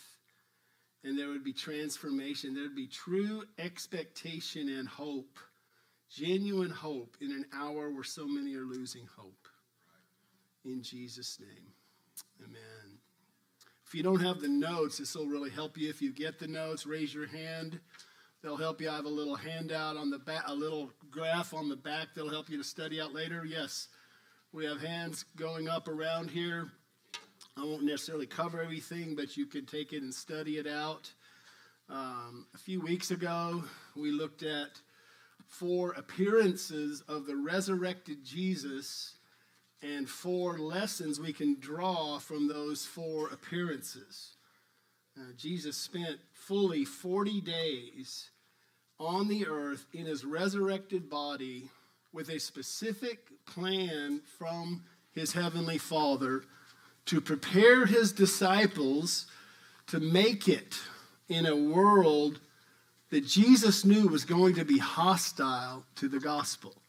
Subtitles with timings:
[1.03, 2.53] And there would be transformation.
[2.53, 5.37] There would be true expectation and hope,
[6.09, 9.47] genuine hope in an hour where so many are losing hope.
[10.63, 11.73] In Jesus' name,
[12.43, 12.70] amen.
[13.91, 15.89] If you don't have the notes, this will really help you.
[15.89, 17.77] If you get the notes, raise your hand.
[18.41, 18.89] They'll help you.
[18.89, 22.29] I have a little handout on the back, a little graph on the back that'll
[22.29, 23.43] help you to study out later.
[23.43, 23.89] Yes,
[24.53, 26.71] we have hands going up around here.
[27.57, 31.11] I won't necessarily cover everything, but you can take it and study it out.
[31.89, 33.61] Um, a few weeks ago,
[33.97, 34.69] we looked at
[35.49, 39.15] four appearances of the resurrected Jesus
[39.81, 44.35] and four lessons we can draw from those four appearances.
[45.17, 48.29] Uh, Jesus spent fully 40 days
[48.99, 51.69] on the earth in his resurrected body
[52.13, 56.43] with a specific plan from his heavenly Father
[57.05, 59.25] to prepare his disciples
[59.87, 60.75] to make it
[61.27, 62.39] in a world
[63.09, 66.80] that Jesus knew was going to be hostile to the gospel.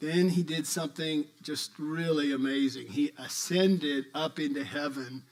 [0.00, 2.86] Then he did something just really amazing.
[2.86, 5.24] He ascended up into heaven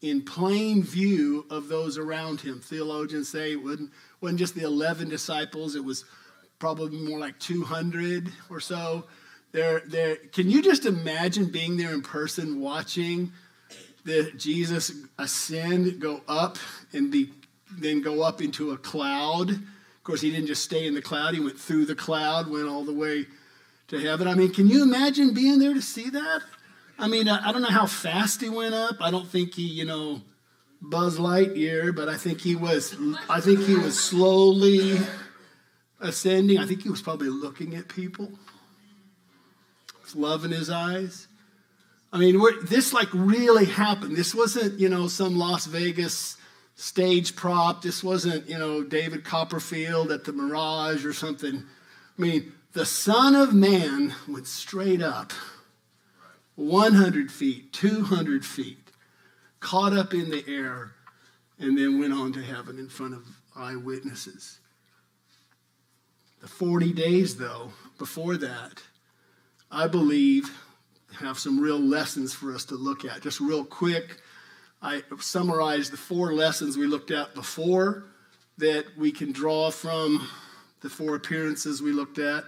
[0.00, 2.60] in plain view of those around him.
[2.60, 6.04] Theologians say it wasn't, wasn't just the 11 disciples, it was
[6.58, 9.04] probably more like 200 or so.
[9.52, 13.32] There, there, can you just imagine being there in person watching
[14.04, 16.58] the Jesus ascend, go up,
[16.92, 17.14] and
[17.70, 19.50] then go up into a cloud?
[19.50, 22.66] Of course, he didn't just stay in the cloud, he went through the cloud, went
[22.66, 23.26] all the way
[23.92, 24.26] to heaven.
[24.26, 26.40] I mean, can you imagine being there to see that?
[26.98, 28.96] I mean, I, I don't know how fast he went up.
[29.00, 30.22] I don't think he, you know,
[30.80, 32.96] Buzz Lightyear, but I think he was.
[33.28, 34.98] I think he was slowly
[36.00, 36.58] ascending.
[36.58, 38.30] I think he was probably looking at people,
[40.00, 41.28] with love in his eyes.
[42.14, 44.16] I mean, this like really happened.
[44.16, 46.38] This wasn't, you know, some Las Vegas
[46.76, 47.82] stage prop.
[47.82, 51.62] This wasn't, you know, David Copperfield at the Mirage or something.
[52.18, 55.32] I mean, the Son of Man went straight up
[56.56, 58.90] 100 feet, 200 feet,
[59.60, 60.92] caught up in the air,
[61.58, 64.58] and then went on to heaven in front of eyewitnesses.
[66.40, 68.82] The 40 days, though, before that,
[69.70, 70.50] I believe
[71.20, 73.20] have some real lessons for us to look at.
[73.20, 74.20] Just real quick,
[74.80, 78.04] I summarized the four lessons we looked at before
[78.58, 80.26] that we can draw from
[80.80, 82.44] the four appearances we looked at.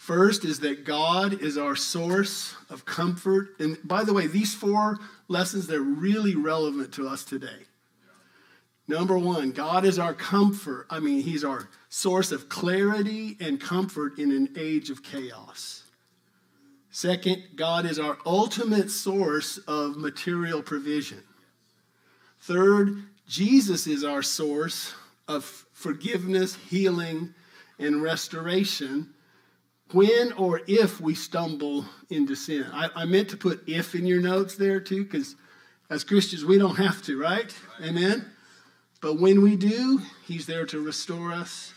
[0.00, 3.50] First is that God is our source of comfort.
[3.58, 7.66] And by the way, these four lessons, they're really relevant to us today.
[8.88, 10.86] Number one, God is our comfort.
[10.88, 15.82] I mean, He's our source of clarity and comfort in an age of chaos.
[16.90, 21.22] Second, God is our ultimate source of material provision.
[22.40, 24.94] Third, Jesus is our source
[25.28, 25.44] of
[25.74, 27.34] forgiveness, healing,
[27.78, 29.12] and restoration
[29.92, 32.66] when or if we stumble into sin.
[32.72, 35.36] I, I meant to put if in your notes there too, because
[35.88, 37.54] as Christians, we don't have to, right?
[37.78, 37.88] right?
[37.88, 38.30] Amen?
[39.00, 41.72] But when we do, He's there to restore us.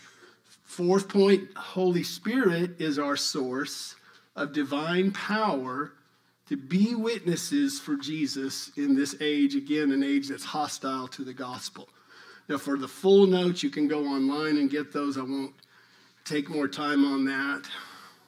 [0.64, 3.96] Fourth point Holy Spirit is our source
[4.36, 5.92] of divine power
[6.48, 11.32] to be witnesses for Jesus in this age, again, an age that's hostile to the
[11.32, 11.88] gospel.
[12.48, 15.16] Now, for the full notes, you can go online and get those.
[15.16, 15.54] I won't
[16.24, 17.62] take more time on that.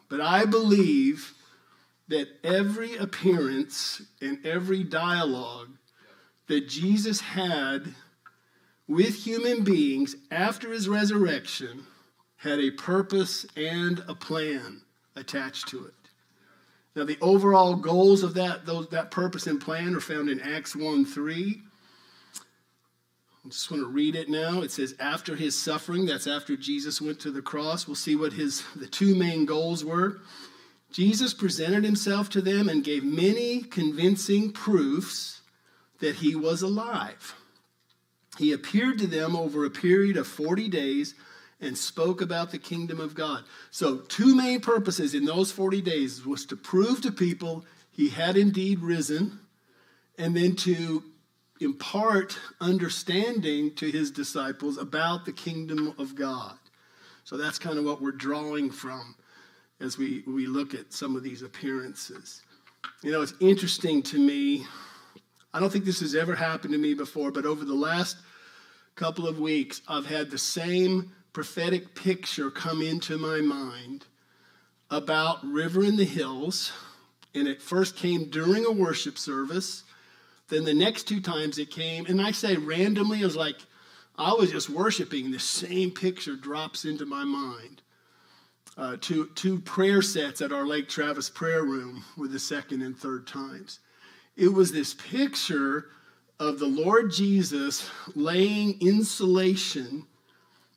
[0.08, 1.35] But I believe
[2.08, 5.70] that every appearance and every dialogue
[6.47, 7.94] that Jesus had
[8.87, 11.87] with human beings after his resurrection
[12.37, 14.82] had a purpose and a plan
[15.17, 15.94] attached to it.
[16.94, 20.76] Now, the overall goals of that, those, that purpose and plan are found in Acts
[20.76, 21.62] 1 3.
[23.47, 24.63] I just want to read it now.
[24.63, 27.87] It says, after his suffering, that's after Jesus went to the cross.
[27.87, 30.19] We'll see what his the two main goals were.
[30.91, 35.43] Jesus presented himself to them and gave many convincing proofs
[36.01, 37.37] that he was alive.
[38.37, 41.15] He appeared to them over a period of 40 days
[41.61, 43.45] and spoke about the kingdom of God.
[43.71, 48.37] So, two main purposes in those 40 days was to prove to people he had
[48.37, 49.39] indeed risen
[50.19, 51.05] and then to
[51.61, 56.56] impart understanding to his disciples about the kingdom of God.
[57.25, 59.17] So that's kind of what we're drawing from
[59.81, 62.43] as we, we look at some of these appearances.
[63.03, 64.67] You know, it's interesting to me.
[65.53, 68.17] I don't think this has ever happened to me before, but over the last
[68.94, 74.06] couple of weeks, I've had the same prophetic picture come into my mind
[74.91, 76.73] about River in the Hills.
[77.35, 79.82] And it first came during a worship service.
[80.49, 83.57] Then the next two times it came, and I say randomly, it was like
[84.19, 87.83] I was just worshiping, the same picture drops into my mind.
[88.79, 92.97] Uh, two, two prayer sets at our Lake Travis prayer room with the second and
[92.97, 93.81] third times.
[94.37, 95.87] It was this picture
[96.39, 100.07] of the Lord Jesus laying insulation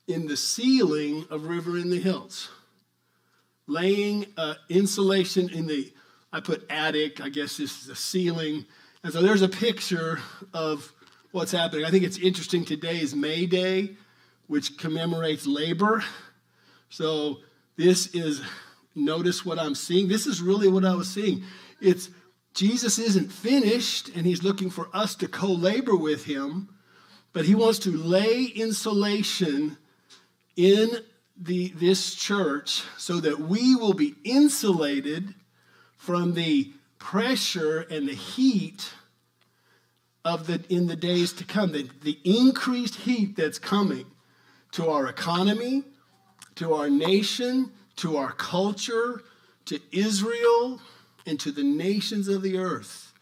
[0.08, 2.50] in the ceiling of River in the Hills.
[3.68, 5.92] Laying uh, insulation in the,
[6.32, 8.66] I put attic, I guess this is the ceiling.
[9.04, 10.20] And so there's a picture
[10.54, 10.92] of
[11.32, 11.86] what's happening.
[11.86, 13.96] I think it's interesting today is May Day,
[14.48, 16.04] which commemorates labor.
[16.90, 17.38] So
[17.78, 18.42] this is,
[18.96, 20.10] notice what I'm seeing.
[20.10, 21.44] This is really what I was seeing.
[21.80, 22.10] It's
[22.54, 26.68] Jesus isn't finished and he's looking for us to co labor with him,
[27.32, 29.78] but he wants to lay insulation
[30.58, 30.90] in
[31.38, 35.36] the, this church so that we will be insulated
[35.96, 38.92] from the pressure and the heat
[40.26, 44.06] of the in the days to come the, the increased heat that's coming
[44.72, 45.84] to our economy
[46.56, 49.24] to our nation to our culture
[49.66, 50.82] to israel
[51.26, 53.14] and to the nations of the earth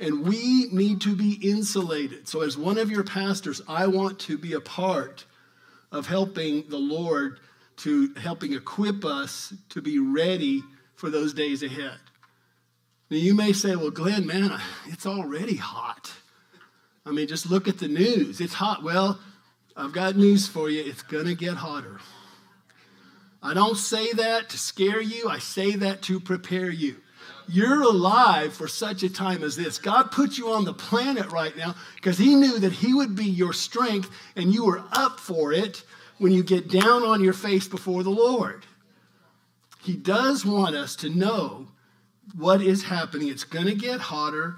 [0.00, 4.38] and we need to be insulated so as one of your pastors i want to
[4.38, 5.26] be a part
[5.92, 7.40] of helping the Lord
[7.78, 10.62] to helping equip us to be ready
[10.94, 11.98] for those days ahead.
[13.08, 16.12] Now, you may say, well, Glenn, man, it's already hot.
[17.04, 18.40] I mean, just look at the news.
[18.40, 18.82] It's hot.
[18.82, 19.20] Well,
[19.76, 20.82] I've got news for you.
[20.84, 22.00] It's going to get hotter.
[23.42, 26.96] I don't say that to scare you, I say that to prepare you.
[27.48, 29.78] You're alive for such a time as this.
[29.78, 33.26] God put you on the planet right now because He knew that He would be
[33.26, 35.84] your strength and you were up for it
[36.18, 38.66] when you get down on your face before the Lord.
[39.82, 41.68] He does want us to know
[42.34, 43.28] what is happening.
[43.28, 44.56] It's going to get hotter.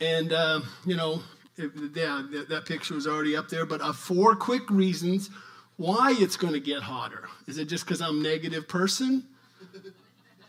[0.00, 1.22] And, uh, you know,
[1.56, 5.30] it, yeah, that, that picture was already up there, but uh, four quick reasons
[5.76, 7.28] why it's going to get hotter.
[7.46, 9.24] Is it just because I'm a negative person?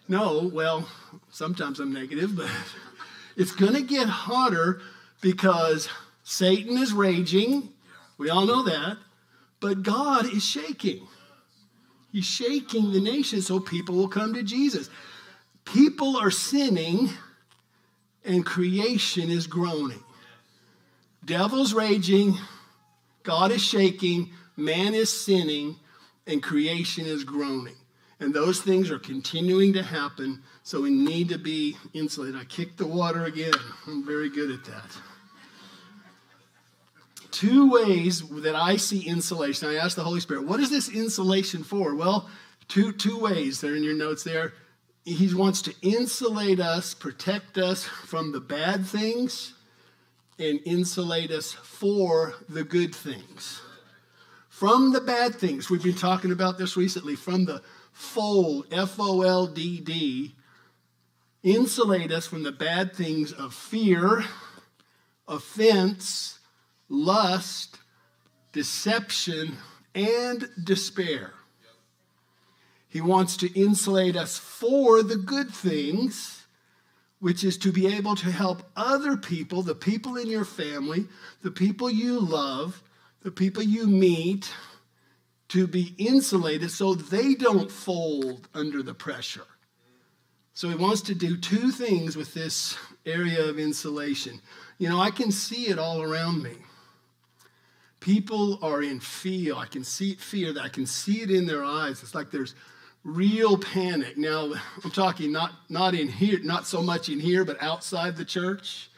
[0.07, 0.87] No, well,
[1.29, 2.49] sometimes I'm negative, but
[3.37, 4.81] it's going to get hotter
[5.21, 5.89] because
[6.23, 7.69] Satan is raging.
[8.17, 8.97] We all know that.
[9.59, 11.07] But God is shaking.
[12.11, 14.89] He's shaking the nation so people will come to Jesus.
[15.65, 17.09] People are sinning
[18.23, 20.03] and creation is groaning.
[21.23, 22.37] Devil's raging,
[23.23, 25.77] God is shaking, man is sinning,
[26.27, 27.75] and creation is groaning.
[28.19, 32.39] And those things are continuing to happen, so we need to be insulated.
[32.39, 33.53] I kicked the water again.
[33.87, 34.97] I'm very good at that.
[37.31, 39.67] Two ways that I see insulation.
[39.67, 41.93] I asked the Holy Spirit, what is this insulation for?
[41.93, 42.29] Well,
[42.69, 43.59] two, two ways.
[43.59, 44.53] They're in your notes there.
[45.05, 49.53] He wants to insulate us, protect us from the bad things,
[50.39, 53.61] and insulate us for the good things.
[54.49, 55.69] From the bad things.
[55.69, 57.15] We've been talking about this recently.
[57.15, 60.33] From the fold, F O L D D,
[61.43, 64.25] insulate us from the bad things of fear,
[65.27, 66.39] offense,
[66.89, 67.77] lust,
[68.53, 69.57] deception,
[69.93, 71.33] and despair.
[72.95, 76.45] He wants to insulate us for the good things,
[77.19, 81.09] which is to be able to help other people, the people in your family,
[81.41, 82.81] the people you love,
[83.21, 84.49] the people you meet,
[85.49, 89.47] to be insulated so they don't fold under the pressure.
[90.53, 94.39] So he wants to do two things with this area of insulation.
[94.77, 96.55] You know, I can see it all around me.
[97.99, 99.53] People are in fear.
[99.55, 100.53] I can see fear.
[100.57, 102.01] I can see it in their eyes.
[102.01, 102.55] It's like there's
[103.05, 104.17] real panic.
[104.17, 108.25] Now, I'm talking not not in here, not so much in here, but outside the
[108.25, 108.89] church.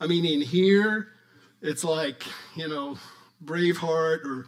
[0.00, 1.08] I mean, in here,
[1.60, 2.24] it's like
[2.56, 2.98] you know,
[3.44, 4.46] Braveheart or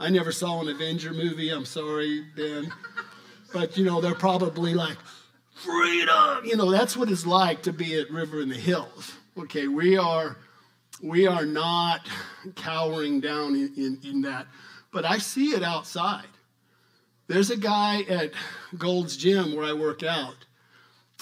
[0.00, 1.50] I never saw an Avenger movie.
[1.50, 2.72] I'm sorry, Ben.
[3.52, 4.96] But, you know, they're probably like,
[5.54, 6.44] freedom!
[6.44, 9.12] You know, that's what it's like to be at River in the Hills.
[9.36, 10.36] Okay, we are
[11.02, 12.08] we are not
[12.56, 14.46] cowering down in, in, in that.
[14.92, 16.26] But I see it outside.
[17.28, 18.32] There's a guy at
[18.76, 20.34] Gold's Gym where I work out.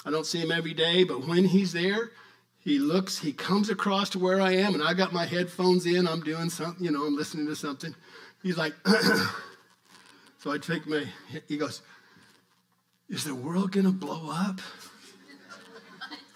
[0.05, 2.11] I don't see him every day, but when he's there,
[2.59, 6.07] he looks, he comes across to where I am, and I got my headphones in.
[6.07, 7.93] I'm doing something, you know, I'm listening to something.
[8.41, 8.73] He's like,
[10.37, 11.05] so I take my,
[11.47, 11.81] he goes,
[13.09, 14.61] Is the world to blow up?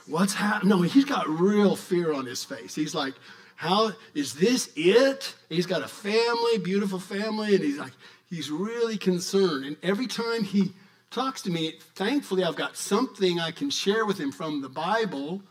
[0.05, 0.69] What's happening?
[0.69, 2.75] No, he's got real fear on his face.
[2.75, 3.13] He's like,
[3.55, 5.33] How is this it?
[5.47, 7.93] He's got a family, beautiful family, and he's like,
[8.31, 9.65] he's really concerned.
[9.65, 10.73] And every time he
[11.11, 15.43] talks to me, thankfully I've got something I can share with him from the Bible,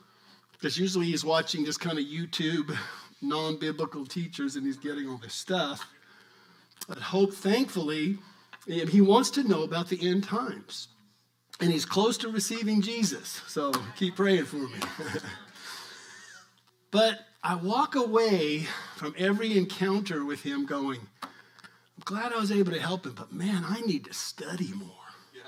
[0.53, 2.77] because usually he's watching just kind of YouTube
[3.23, 5.87] non-biblical teachers and he's getting all this stuff.
[6.89, 8.19] But hope, thankfully,
[8.69, 10.89] eh, he wants to know about the end times.
[11.61, 13.43] And he's close to receiving Jesus.
[13.47, 14.79] So keep praying for me.
[16.91, 21.01] but I walk away from every encounter with him going,
[22.01, 24.89] I'm glad I was able to help him, but man, I need to study more.
[25.35, 25.43] Yeah.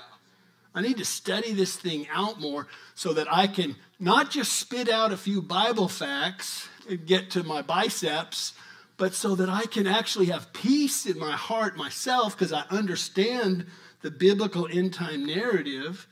[0.75, 4.87] I need to study this thing out more so that I can not just spit
[4.87, 8.53] out a few Bible facts and get to my biceps,
[8.97, 13.65] but so that I can actually have peace in my heart myself because I understand
[14.03, 16.05] the biblical end time narrative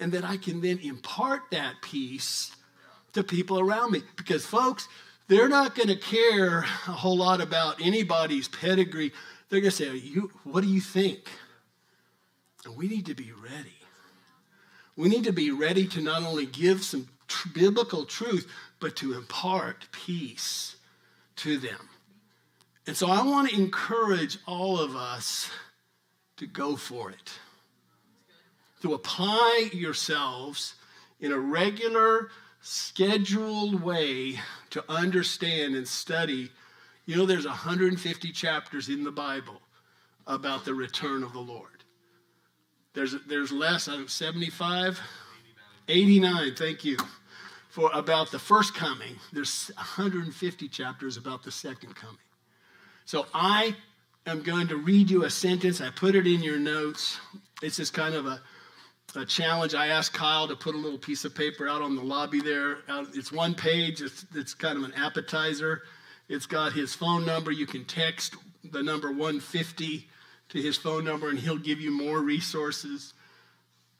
[0.00, 2.56] and that I can then impart that peace
[3.12, 4.02] to people around me.
[4.16, 4.88] Because, folks,
[5.28, 9.12] they're not going to care a whole lot about anybody's pedigree.
[9.48, 11.28] They're going to say, you, What do you think?
[12.64, 13.76] And we need to be ready.
[14.96, 18.50] We need to be ready to not only give some tr- biblical truth,
[18.80, 20.76] but to impart peace
[21.36, 21.88] to them.
[22.86, 25.50] And so I want to encourage all of us
[26.36, 27.32] to go for it,
[28.82, 30.74] to apply yourselves
[31.20, 34.38] in a regular, scheduled way
[34.70, 36.50] to understand and study.
[37.06, 39.60] You know, there's 150 chapters in the Bible
[40.26, 41.84] about the return of the Lord.
[42.94, 45.00] There's, there's less, I think 75,
[45.88, 46.96] 89, 89 thank you,
[47.68, 49.16] for about the first coming.
[49.32, 52.16] There's 150 chapters about the second coming.
[53.04, 53.76] So I
[54.26, 55.80] am going to read you a sentence.
[55.80, 57.20] I put it in your notes.
[57.62, 58.40] It's just kind of a,
[59.14, 59.74] a challenge.
[59.74, 62.78] I asked Kyle to put a little piece of paper out on the lobby there.
[63.14, 65.82] It's one page, it's, it's kind of an appetizer.
[66.28, 67.50] It's got his phone number.
[67.50, 70.08] You can text the number 150
[70.48, 73.14] to his phone number, and he'll give you more resources.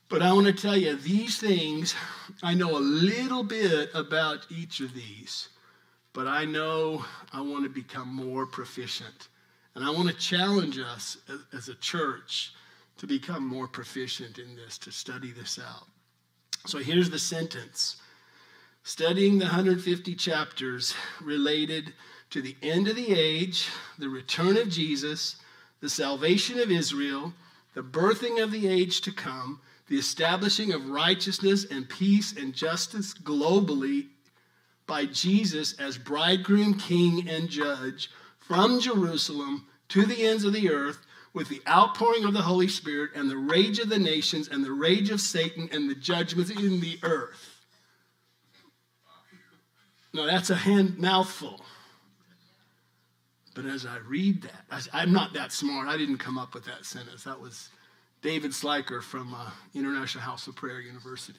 [0.08, 1.94] But I want to tell you, these things,
[2.42, 5.48] I know a little bit about each of these
[6.16, 9.28] but I know I want to become more proficient.
[9.74, 11.18] And I want to challenge us
[11.52, 12.54] as a church
[12.96, 15.86] to become more proficient in this, to study this out.
[16.64, 17.96] So here's the sentence
[18.82, 21.92] Studying the 150 chapters related
[22.30, 23.68] to the end of the age,
[23.98, 25.36] the return of Jesus,
[25.80, 27.32] the salvation of Israel,
[27.74, 33.14] the birthing of the age to come, the establishing of righteousness and peace and justice
[33.14, 34.08] globally
[34.86, 41.06] by Jesus as bridegroom, king, and judge from Jerusalem to the ends of the earth
[41.32, 44.72] with the outpouring of the Holy Spirit and the rage of the nations and the
[44.72, 47.56] rage of Satan and the judgments in the earth.
[50.14, 51.60] Now, that's a hand mouthful.
[53.56, 55.88] But as I read that, I, am not that smart.
[55.88, 57.24] I didn't come up with that sentence.
[57.24, 57.70] That was
[58.20, 61.38] David Sliker from uh, International House of Prayer University.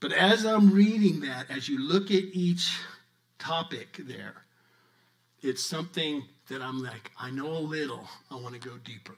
[0.00, 2.78] But as I'm reading that, as you look at each
[3.38, 4.34] topic there,
[5.40, 9.16] it's something that I'm like, I know a little, I want to go deeper.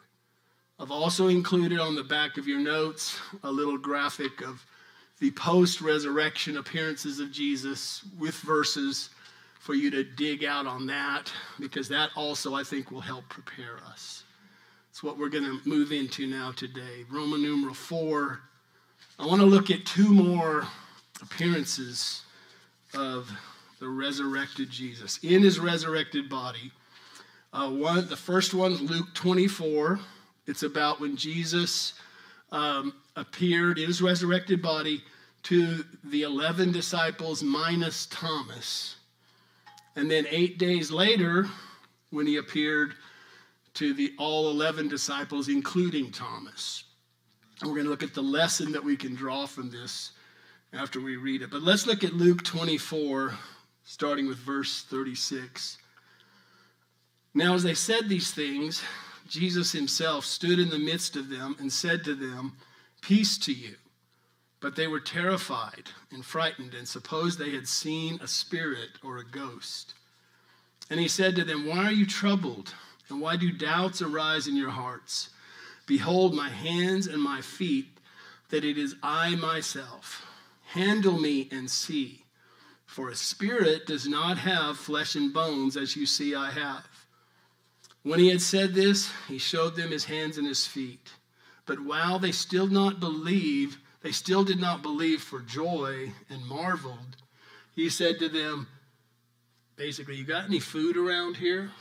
[0.79, 4.65] I've also included on the back of your notes a little graphic of
[5.19, 9.11] the post resurrection appearances of Jesus with verses
[9.67, 13.79] for you to dig out on that, because that also, I think, will help prepare
[13.91, 14.23] us.
[14.91, 17.05] It's what we're going to move into now today.
[17.11, 18.41] Roman numeral 4
[19.19, 20.69] I want to look at two more
[21.21, 22.23] appearances
[22.95, 23.31] of
[23.81, 26.71] the resurrected Jesus in his resurrected body.
[27.53, 29.99] Uh, one, the first one is Luke 24.
[30.47, 31.95] It's about when Jesus
[32.53, 35.03] um, appeared in his resurrected body
[35.45, 38.96] to the 11 disciples minus Thomas.
[39.97, 41.47] And then eight days later,
[42.11, 42.95] when he appeared
[43.75, 46.85] to the all 11 disciples, including Thomas.
[47.61, 50.13] And we're going to look at the lesson that we can draw from this
[50.73, 51.51] after we read it.
[51.51, 53.35] But let's look at Luke 24,
[53.85, 55.79] starting with verse 36.
[57.35, 58.83] Now, as they said these things,
[59.29, 62.55] Jesus himself stood in the midst of them and said to them,
[63.03, 63.75] Peace to you.
[64.67, 69.25] But they were terrified and frightened and supposed they had seen a spirit or a
[69.25, 69.95] ghost.
[70.91, 72.75] And he said to them, Why are you troubled?
[73.09, 75.31] And why do doubts arise in your hearts?
[75.87, 77.87] Behold, my hands and my feet,
[78.49, 80.27] that it is I myself.
[80.65, 82.25] Handle me and see.
[82.87, 86.89] For a spirit does not have flesh and bones, as you see I have.
[88.03, 91.13] When he had said this, he showed them his hands and his feet.
[91.67, 97.17] But while they still not believe, they still did not believe for joy and marveled.
[97.75, 98.69] He said to them,
[99.75, 101.73] basically, you got any food around here?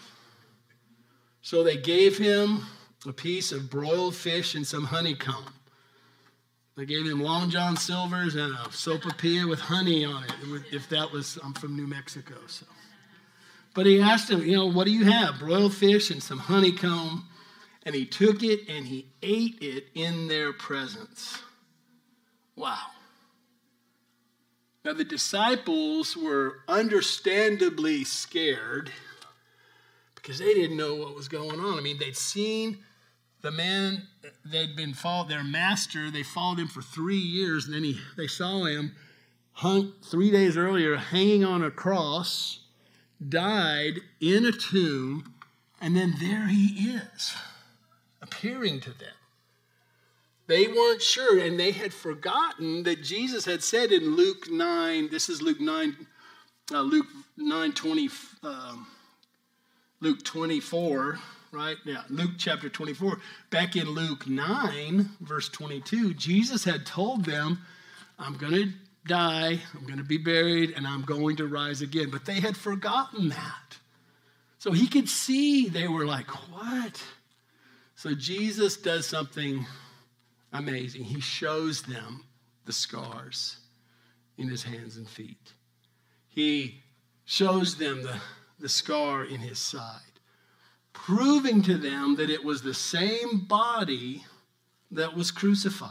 [1.44, 2.66] So they gave him
[3.08, 5.54] a piece of broiled fish and some honeycomb.
[6.76, 10.34] They gave him Long John Silver's and a sopapilla with honey on it.
[10.72, 12.66] If that was, I'm from New Mexico, so.
[13.76, 15.38] But he asked him, you know, what do you have?
[15.38, 17.28] Broiled fish and some honeycomb.
[17.84, 21.44] And he took it and he ate it in their presence.
[22.56, 22.88] Wow.
[24.84, 28.92] Now, the disciples were understandably scared
[30.14, 31.78] because they didn't know what was going on.
[31.78, 32.78] I mean, they'd seen
[33.42, 34.08] the man,
[34.46, 38.28] they'd been followed, their master, they followed him for three years, and then he, they
[38.28, 38.96] saw him
[39.54, 42.60] hung three days earlier hanging on a cross,
[43.28, 45.34] died in a tomb,
[45.82, 47.36] and then there he is,
[48.22, 49.15] appearing to them.
[50.48, 55.28] They weren't sure, and they had forgotten that Jesus had said in Luke 9, this
[55.28, 55.96] is Luke 9,
[56.72, 58.10] uh, Luke 9 20,
[58.44, 58.88] um,
[60.02, 61.20] Luke 24,
[61.52, 61.78] right?
[61.84, 63.20] Yeah, Luke chapter 24.
[63.50, 67.60] Back in Luke 9, verse 22, Jesus had told them,
[68.20, 68.70] I'm going to
[69.08, 72.10] die, I'm going to be buried, and I'm going to rise again.
[72.12, 73.78] But they had forgotten that.
[74.60, 77.02] So he could see they were like, What?
[77.96, 79.66] So Jesus does something
[80.58, 81.04] amazing.
[81.04, 82.24] He shows them
[82.66, 83.58] the scars
[84.38, 85.54] in his hands and feet.
[86.28, 86.82] He
[87.26, 88.20] shows them the,
[88.60, 90.02] the scar in his side,
[90.94, 94.26] proving to them that it was the same body
[94.92, 95.90] that was crucified,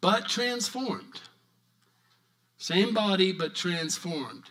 [0.00, 1.20] but transformed.
[2.58, 4.50] Same body, but transformed.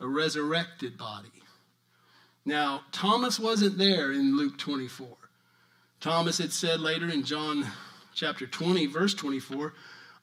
[0.00, 1.28] A resurrected body.
[2.44, 5.08] Now, Thomas wasn't there in Luke 24.
[6.00, 7.66] Thomas had said later in John
[8.14, 9.74] chapter 20, verse 24,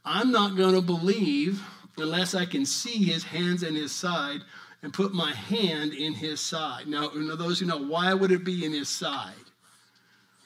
[0.03, 1.61] I'm not going to believe
[1.97, 4.41] unless I can see his hands and his side
[4.81, 6.87] and put my hand in his side.
[6.87, 9.33] Now, those who know, why would it be in his side?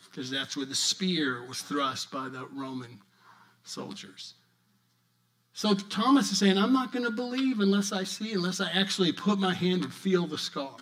[0.10, 3.00] Because that's where the spear was thrust by the Roman
[3.64, 4.34] soldiers.
[5.54, 9.14] So Thomas is saying, I'm not going to believe unless I see, unless I actually
[9.14, 10.76] put my hand and feel the scar.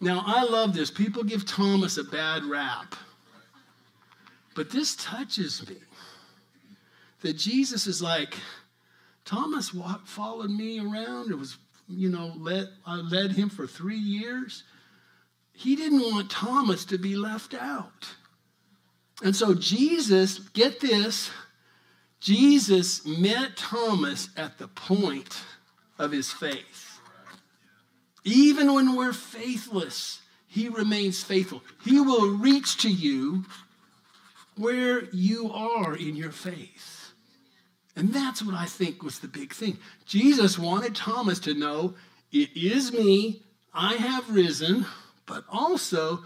[0.00, 0.90] Now, I love this.
[0.90, 2.96] People give Thomas a bad rap
[4.54, 5.76] but this touches me
[7.22, 8.36] that Jesus is like,
[9.24, 11.30] Thomas followed me around.
[11.30, 11.56] It was,
[11.88, 14.64] you know, led, I led him for three years.
[15.52, 18.08] He didn't want Thomas to be left out.
[19.22, 21.30] And so Jesus, get this,
[22.18, 25.40] Jesus met Thomas at the point
[25.98, 27.00] of his faith.
[28.24, 31.62] Even when we're faithless, he remains faithful.
[31.84, 33.44] He will reach to you
[34.56, 37.12] where you are in your faith.
[37.96, 39.78] And that's what I think was the big thing.
[40.06, 41.94] Jesus wanted Thomas to know
[42.30, 43.42] it is me,
[43.74, 44.86] I have risen,
[45.26, 46.24] but also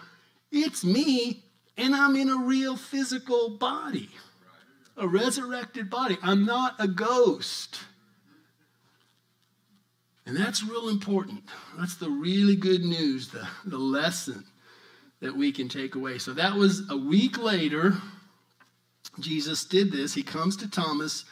[0.53, 1.43] it's me
[1.77, 4.11] and I'm in a real physical body,
[4.97, 6.17] a resurrected body.
[6.23, 7.81] I'm not a ghost.
[10.25, 11.45] And that's real important.
[11.79, 14.45] That's the really good news, the, the lesson
[15.21, 16.19] that we can take away.
[16.19, 17.95] So that was a week later.
[19.21, 20.15] Jesus did this.
[20.15, 21.25] He comes to Thomas,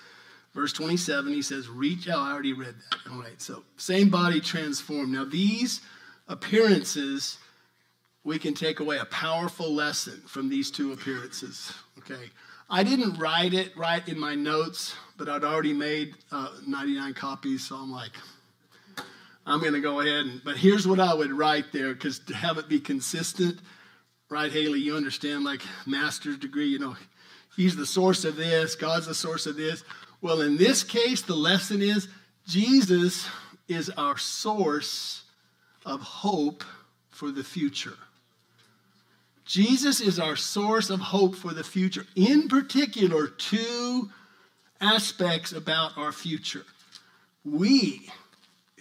[0.54, 1.32] verse 27.
[1.32, 2.18] He says, Reach out.
[2.18, 3.12] I already read that.
[3.12, 3.40] All right.
[3.40, 5.12] So, same body transformed.
[5.12, 5.80] Now, these
[6.28, 7.38] appearances,
[8.22, 11.72] we can take away a powerful lesson from these two appearances.
[11.98, 12.30] Okay.
[12.70, 17.68] I didn't write it right in my notes, but I'd already made uh, 99 copies.
[17.68, 18.12] So I'm like,
[19.46, 22.34] I'm going to go ahead and, but here's what I would write there because to
[22.34, 23.60] have it be consistent,
[24.30, 24.80] right, Haley?
[24.80, 26.96] You understand, like master's degree, you know,
[27.56, 29.84] He's the source of this, God's the source of this.
[30.20, 32.08] Well, in this case, the lesson is
[32.46, 33.26] Jesus
[33.68, 35.22] is our source
[35.84, 36.64] of hope
[37.10, 37.96] for the future.
[39.44, 42.06] Jesus is our source of hope for the future.
[42.16, 44.10] In particular, two
[44.80, 46.64] aspects about our future.
[47.44, 48.10] We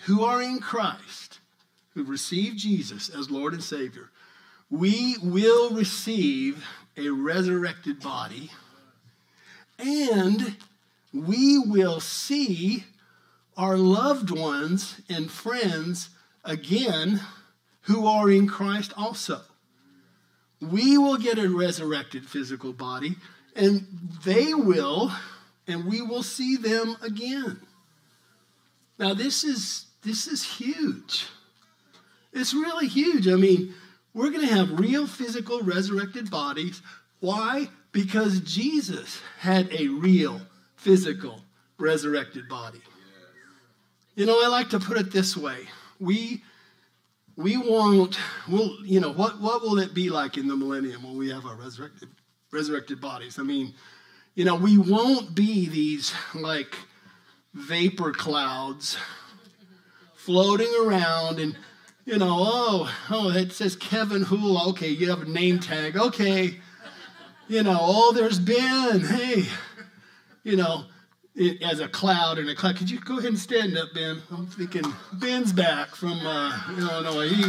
[0.03, 1.39] who are in Christ,
[1.93, 4.09] who receive Jesus as Lord and Savior,
[4.69, 6.65] we will receive
[6.97, 8.49] a resurrected body
[9.83, 10.55] and
[11.13, 12.85] we will see
[13.55, 16.09] our loved ones and friends
[16.43, 17.21] again
[17.81, 19.41] who are in Christ also.
[20.61, 23.17] We will get a resurrected physical body,
[23.55, 23.85] and
[24.25, 25.11] they will,
[25.67, 27.59] and we will see them again.
[28.97, 31.27] Now, this is this is huge.
[32.31, 33.27] It's really huge.
[33.27, 33.73] I mean,
[34.13, 36.81] we're going to have real physical resurrected bodies.
[37.19, 37.69] Why?
[37.93, 40.41] Because Jesus had a real
[40.75, 41.39] physical
[41.77, 42.81] resurrected body.
[44.15, 45.67] You know, I like to put it this way.
[45.99, 46.43] We
[47.35, 48.19] we won't
[48.83, 51.55] you know what what will it be like in the millennium when we have our
[51.55, 52.09] resurrected
[52.51, 53.39] resurrected bodies?
[53.39, 53.73] I mean,
[54.35, 56.75] you know, we won't be these like
[57.53, 58.97] vapor clouds
[60.15, 61.55] floating around and
[62.05, 64.69] you know, oh, oh, it says Kevin Hool.
[64.71, 65.95] Okay, you have a name tag.
[65.95, 66.59] Okay.
[67.53, 68.99] You know, oh, there's Ben.
[69.01, 69.45] Hey,
[70.43, 70.85] you know,
[71.35, 72.77] it, as a cloud and a cloud.
[72.77, 74.23] Could you go ahead and stand up, Ben?
[74.31, 74.81] I'm thinking
[75.13, 77.29] Ben's back from uh, Illinois.
[77.29, 77.43] He,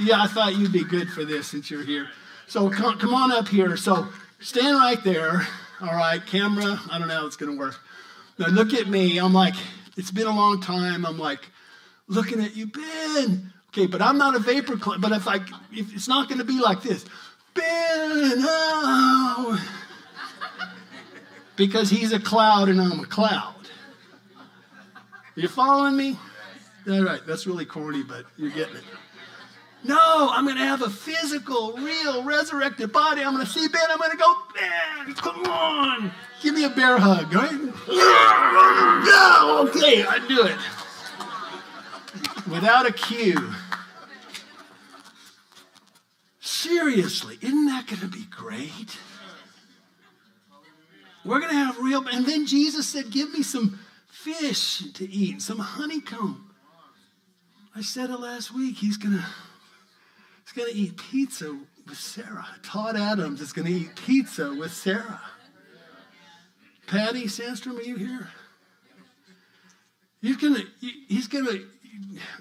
[0.00, 2.10] yeah, I thought you'd be good for this since you're here.
[2.46, 3.74] So come, come on up here.
[3.78, 4.06] So
[4.38, 5.48] stand right there.
[5.80, 6.78] All right, camera.
[6.90, 7.76] I don't know how it's going to work.
[8.38, 9.16] Now look at me.
[9.16, 9.54] I'm like,
[9.96, 11.06] it's been a long time.
[11.06, 11.40] I'm like,
[12.06, 13.50] looking at you, Ben.
[13.68, 15.00] Okay, but I'm not a vapor cloud.
[15.00, 15.36] But if I,
[15.72, 17.06] if it's not going to be like this,
[17.58, 18.44] Ben.
[18.44, 19.64] Oh.
[21.56, 23.54] Because he's a cloud and I'm a cloud.
[25.34, 26.18] You following me?
[26.88, 28.84] All right, that's really corny, but you're getting it.
[29.84, 33.22] No, I'm going to have a physical, real, resurrected body.
[33.22, 33.82] I'm going to see Ben.
[33.90, 36.10] I'm going to go, Ben, come on.
[36.42, 37.52] Give me a bear hug, right?
[39.68, 40.58] Okay, I do it
[42.50, 43.54] without a cue.
[46.98, 48.98] Seriously, isn't that going to be great?
[51.24, 52.04] We're going to have real.
[52.08, 56.50] And then Jesus said, Give me some fish to eat, some honeycomb.
[57.76, 58.78] I said it last week.
[58.78, 59.24] He's going to.
[60.44, 61.56] He's going to eat pizza
[61.86, 62.48] with Sarah.
[62.64, 65.20] Todd Adams is going to eat pizza with Sarah.
[66.88, 68.28] Patty Sandstrom, are you here?
[70.20, 71.60] He's gonna, he's gonna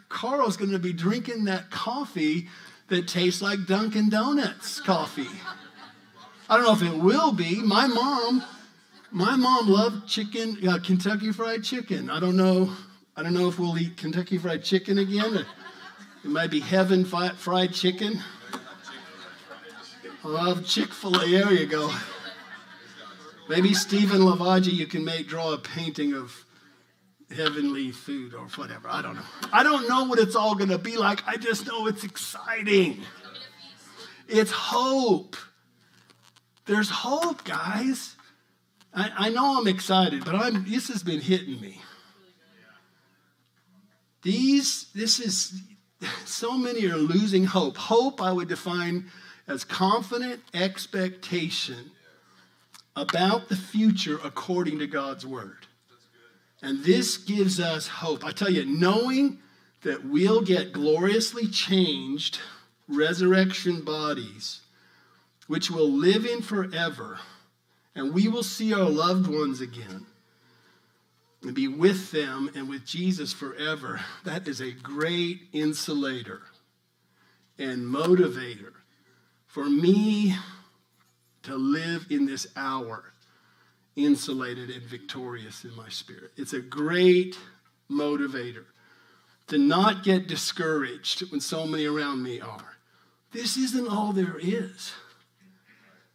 [0.10, 2.48] Carl's going to be drinking that coffee
[2.90, 5.28] that tastes like Dunkin' Donuts coffee.
[6.50, 7.62] I don't know if it will be.
[7.62, 8.44] My mom,
[9.12, 12.10] my mom loved chicken, uh, Kentucky Fried Chicken.
[12.10, 12.72] I don't know.
[13.16, 15.46] I don't know if we'll eat Kentucky Fried Chicken again.
[16.24, 18.22] It might be Heaven Fried Chicken.
[20.24, 21.30] I love Chick Fil A.
[21.30, 21.92] There you go.
[23.50, 26.46] Maybe Stephen Lavaji, you can make draw a painting of
[27.36, 28.88] heavenly food or whatever.
[28.90, 29.22] I don't know.
[29.52, 31.28] I don't know what it's all going to be like.
[31.28, 33.02] I just know it's exciting.
[34.28, 35.36] It's hope.
[36.66, 38.16] There's hope, guys.
[38.94, 41.82] I, I know I'm excited, but I'm, this has been hitting me.
[44.24, 45.62] These, this is,
[46.26, 47.78] so many are losing hope.
[47.78, 49.12] Hope I would define
[49.48, 51.92] as confident expectation
[52.96, 55.67] about the future according to God's word.
[56.62, 58.26] And this gives us hope.
[58.26, 59.40] I tell you, knowing
[59.84, 62.40] that we'll get gloriously changed
[62.88, 64.62] resurrection bodies,
[65.48, 67.20] which will live in forever,
[67.96, 70.06] and we will see our loved ones again
[71.44, 76.42] and be with them and with Jesus forever, that is a great insulator
[77.60, 78.74] and motivator
[79.46, 80.36] for me
[81.44, 83.14] to live in this hour
[83.98, 86.32] insulated and victorious in my spirit.
[86.38, 87.38] It's a great
[87.92, 88.66] motivator
[89.48, 92.78] to not get discouraged when so many around me are.
[93.32, 94.94] This isn't all there is.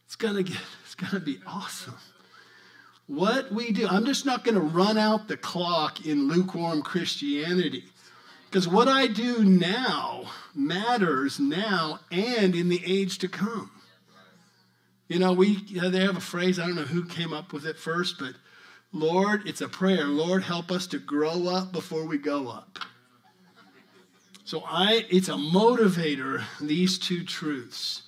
[0.07, 1.97] It's gonna get it's gonna be awesome.
[3.07, 7.85] What we do, I'm just not gonna run out the clock in lukewarm Christianity.
[8.45, 13.71] Because what I do now matters now and in the age to come.
[15.13, 17.77] You know, we they have a phrase, I don't know who came up with it
[17.77, 18.33] first, but
[18.95, 20.07] Lord, it's a prayer.
[20.07, 22.79] Lord, help us to grow up before we go up.
[24.45, 28.05] So I it's a motivator, these two truths.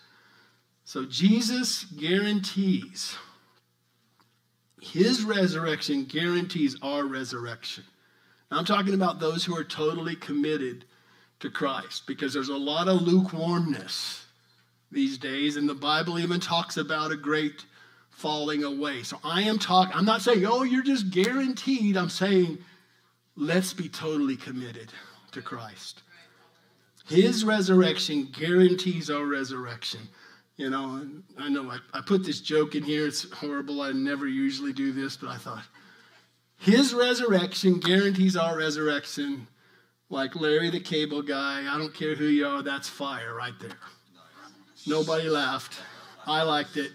[0.86, 3.14] So Jesus guarantees
[4.80, 7.84] his resurrection guarantees our resurrection.
[8.50, 10.86] Now I'm talking about those who are totally committed
[11.40, 14.23] to Christ because there's a lot of lukewarmness
[14.94, 17.66] these days, and the Bible even talks about a great
[18.10, 19.02] falling away.
[19.02, 21.96] So I am talking, I'm not saying, oh, you're just guaranteed.
[21.96, 22.58] I'm saying,
[23.36, 24.92] let's be totally committed
[25.32, 26.02] to Christ.
[27.06, 30.00] His resurrection guarantees our resurrection.
[30.56, 33.06] You know, I know I, I put this joke in here.
[33.06, 33.82] It's horrible.
[33.82, 35.64] I never usually do this, but I thought,
[36.56, 39.48] his resurrection guarantees our resurrection.
[40.08, 41.64] like Larry the Cable Guy.
[41.68, 43.76] I don't care who you are, that's fire right there.
[44.86, 45.80] Nobody laughed.
[46.26, 46.92] I liked it.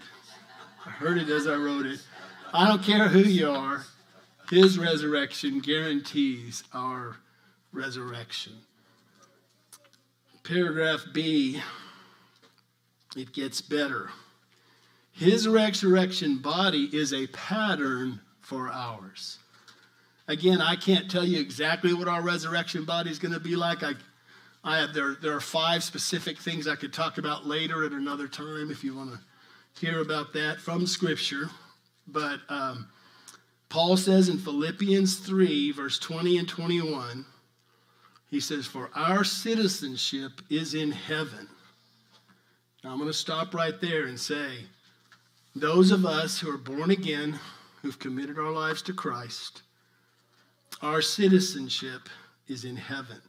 [0.86, 2.00] I heard it as I wrote it.
[2.52, 3.84] I don't care who you are,
[4.50, 7.16] his resurrection guarantees our
[7.72, 8.54] resurrection.
[10.42, 11.62] Paragraph B,
[13.16, 14.10] it gets better.
[15.12, 19.38] His resurrection body is a pattern for ours.
[20.26, 23.82] Again, I can't tell you exactly what our resurrection body is going to be like.
[23.82, 23.94] I,
[24.62, 25.16] I have there.
[25.20, 28.94] There are five specific things I could talk about later at another time if you
[28.94, 29.20] want to
[29.80, 31.50] hear about that from Scripture.
[32.06, 32.88] But um,
[33.68, 37.24] Paul says in Philippians three, verse twenty and twenty-one,
[38.28, 41.48] he says, "For our citizenship is in heaven."
[42.84, 44.64] Now I'm going to stop right there and say,
[45.54, 47.38] those of us who are born again,
[47.82, 49.62] who've committed our lives to Christ
[50.82, 52.08] our citizenship
[52.48, 53.20] is in heaven.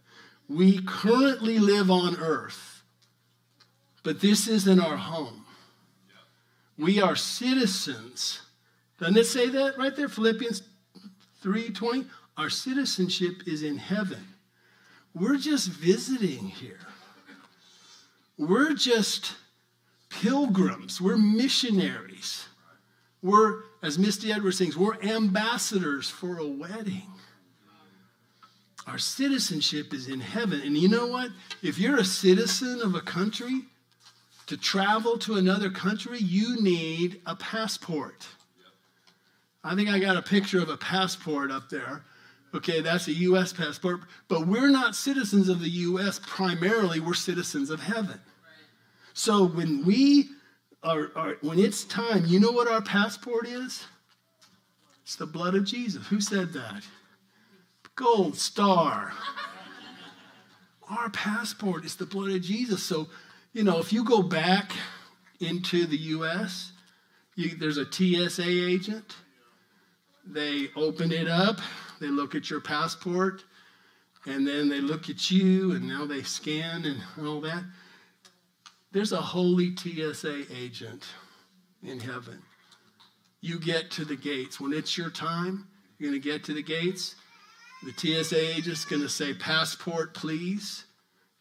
[0.51, 2.83] We currently live on earth,
[4.03, 5.45] but this isn't our home.
[6.77, 8.41] We are citizens.
[8.99, 10.09] Doesn't it say that right there?
[10.09, 10.63] Philippians
[11.41, 12.05] 3:20.
[12.35, 14.35] Our citizenship is in heaven.
[15.13, 16.79] We're just visiting here.
[18.37, 19.35] We're just
[20.09, 20.99] pilgrims.
[20.99, 22.45] We're missionaries.
[23.21, 27.10] We're, as Misty Edwards sings, we're ambassadors for a wedding.
[28.87, 30.61] Our citizenship is in heaven.
[30.61, 31.29] And you know what?
[31.61, 33.61] If you're a citizen of a country,
[34.47, 38.27] to travel to another country, you need a passport.
[39.63, 42.03] I think I got a picture of a passport up there.
[42.53, 43.53] Okay, that's a U.S.
[43.53, 46.19] passport, but we're not citizens of the U.S.
[46.21, 48.19] primarily, we're citizens of heaven.
[49.13, 50.29] So when we
[50.83, 53.85] are, are, when it's time, you know what our passport is?
[55.03, 56.07] It's the blood of Jesus.
[56.07, 56.83] Who said that?
[58.01, 59.13] Gold star.
[60.89, 62.81] Our passport is the blood of Jesus.
[62.81, 63.07] So,
[63.53, 64.71] you know, if you go back
[65.39, 66.71] into the U.S.,
[67.35, 69.15] you, there's a TSA agent.
[70.25, 71.59] They open it up,
[71.99, 73.43] they look at your passport,
[74.25, 77.63] and then they look at you, and now they scan and all that.
[78.91, 81.05] There's a holy TSA agent
[81.83, 82.41] in heaven.
[83.41, 84.59] You get to the gates.
[84.59, 85.67] When it's your time,
[85.99, 87.15] you're going to get to the gates.
[87.83, 90.85] The TSA agent's going to say, Passport, please.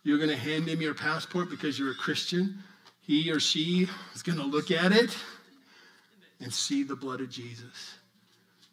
[0.02, 2.62] You're going to hand him your passport because you're a Christian.
[3.02, 5.16] He or she is going to look at it
[6.40, 7.94] and see the blood of Jesus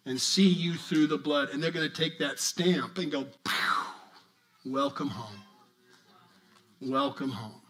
[0.06, 1.50] and see you through the blood.
[1.50, 3.26] And they're going to take that stamp and go,
[4.66, 5.42] Welcome home.
[6.82, 7.62] Welcome home.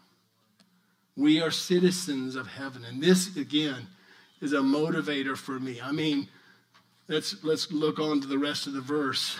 [1.16, 2.84] We are citizens of heaven.
[2.84, 3.88] And this, again,
[4.40, 5.80] is a motivator for me.
[5.80, 6.28] I mean,
[7.08, 9.38] let's, let's look on to the rest of the verse.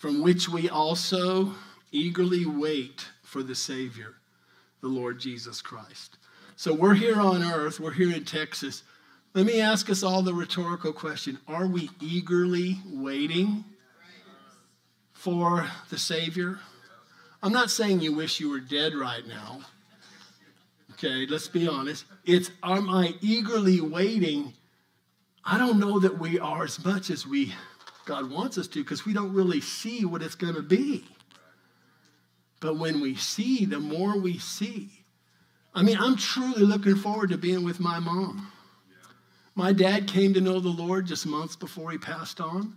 [0.00, 1.52] From which we also
[1.92, 4.14] eagerly wait for the Savior,
[4.80, 6.16] the Lord Jesus Christ.
[6.56, 8.82] So we're here on earth, we're here in Texas.
[9.34, 13.62] Let me ask us all the rhetorical question Are we eagerly waiting
[15.12, 16.60] for the Savior?
[17.42, 19.60] I'm not saying you wish you were dead right now.
[20.92, 22.06] Okay, let's be honest.
[22.24, 24.54] It's am I eagerly waiting?
[25.44, 27.52] I don't know that we are as much as we
[28.10, 31.04] God wants us to because we don't really see what it's going to be.
[32.58, 34.90] But when we see, the more we see.
[35.72, 38.50] I mean, I'm truly looking forward to being with my mom.
[39.54, 42.74] My dad came to know the Lord just months before he passed on.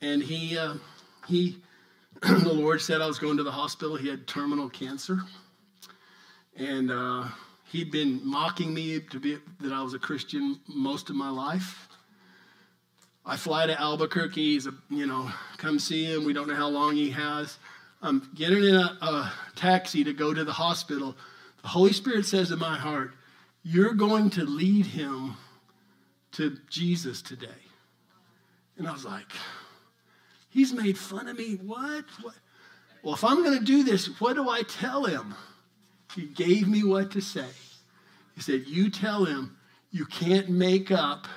[0.00, 0.74] And he, uh,
[1.26, 1.60] he
[2.22, 3.96] the Lord said I was going to the hospital.
[3.96, 5.18] He had terminal cancer.
[6.54, 7.24] And uh,
[7.72, 11.88] he'd been mocking me to be that I was a Christian most of my life.
[13.30, 14.42] I fly to Albuquerque.
[14.42, 16.24] He's a, you know, come see him.
[16.24, 17.58] We don't know how long he has.
[18.02, 21.16] I'm getting in a, a taxi to go to the hospital.
[21.62, 23.12] The Holy Spirit says in my heart,
[23.62, 25.36] You're going to lead him
[26.32, 27.46] to Jesus today.
[28.76, 29.30] And I was like,
[30.48, 31.54] He's made fun of me.
[31.54, 32.06] What?
[32.22, 32.34] what?
[33.04, 35.36] Well, if I'm going to do this, what do I tell him?
[36.16, 37.46] He gave me what to say.
[38.34, 39.56] He said, You tell him
[39.92, 41.28] you can't make up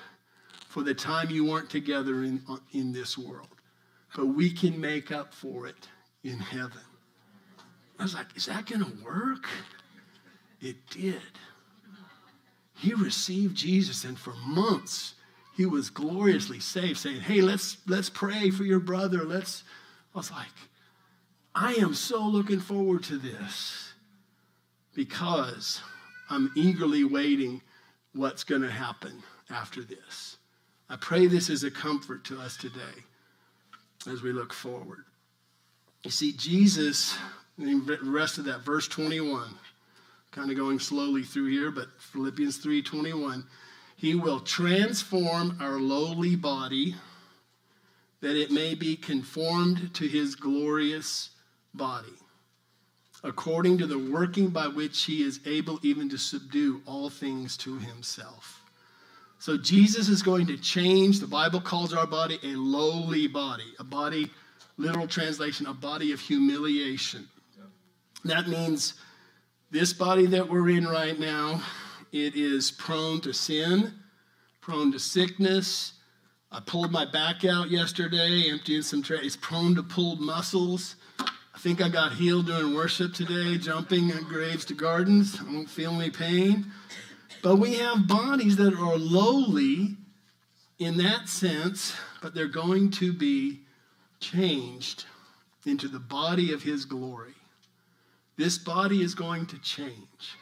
[0.73, 3.61] for the time you weren't together in, uh, in this world,
[4.15, 5.87] but we can make up for it
[6.23, 6.81] in heaven.
[7.99, 9.45] I was like, Is that going to work?
[10.61, 11.21] It did.
[12.75, 15.13] He received Jesus, and for months,
[15.55, 19.25] he was gloriously saved, saying, Hey, let's let's pray for your brother.
[19.25, 19.63] Let's
[20.15, 20.47] I was like,
[21.53, 23.93] I am so looking forward to this
[24.95, 25.81] because
[26.31, 27.61] I'm eagerly waiting
[28.15, 30.37] what's going to happen after this.
[30.93, 33.03] I pray this is a comfort to us today.
[34.05, 35.05] as we look forward.
[36.03, 37.17] You see, Jesus,
[37.57, 39.55] the rest of that, verse 21,
[40.29, 43.47] kind of going slowly through here, but Philippians 3:21,
[43.95, 46.95] he will transform our lowly body
[48.19, 51.31] that it may be conformed to his glorious
[51.73, 52.19] body,
[53.23, 57.79] according to the working by which he is able even to subdue all things to
[57.79, 58.62] himself.
[59.43, 61.19] So Jesus is going to change.
[61.19, 64.31] The Bible calls our body a lowly body, a body,
[64.77, 67.27] literal translation, a body of humiliation.
[68.23, 68.93] That means
[69.69, 71.61] this body that we're in right now,
[72.13, 73.93] it is prone to sin,
[74.61, 75.91] prone to sickness.
[76.49, 79.25] I pulled my back out yesterday, emptying some trays.
[79.25, 80.95] It's prone to pulled muscles.
[81.19, 85.37] I think I got healed during worship today, jumping graves to gardens.
[85.37, 86.71] I don't feel any pain.
[87.43, 89.97] But we have bodies that are lowly
[90.79, 93.59] in that sense, but they're going to be
[94.21, 95.05] changed
[95.65, 97.35] into the body of his glory.
[98.37, 100.37] This body is going to change.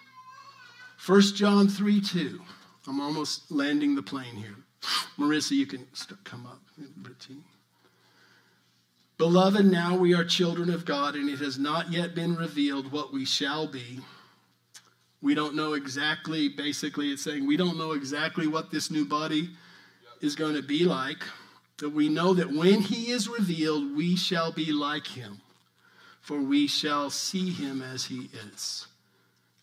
[1.04, 2.40] 1 John 3 2.
[2.88, 4.58] I'm almost landing the plane here.
[5.18, 5.88] Marissa, you can
[6.24, 6.62] come up.
[9.18, 13.12] Beloved, now we are children of God, and it has not yet been revealed what
[13.12, 14.02] we shall be.
[15.22, 19.52] We don't know exactly, basically, it's saying we don't know exactly what this new body
[20.20, 21.24] is going to be like,
[21.78, 25.42] but we know that when he is revealed, we shall be like him,
[26.22, 28.88] for we shall see him as he is.